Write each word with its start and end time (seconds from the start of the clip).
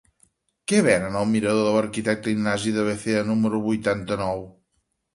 Què 0.71 0.79
venen 0.87 1.17
al 1.19 1.27
mirador 1.33 1.69
de 1.69 1.75
l'Arquitecte 1.77 2.33
Ignasi 2.39 2.75
de 2.81 2.89
Lecea 2.91 3.23
número 3.31 3.65
vuitanta-nou? 3.71 4.47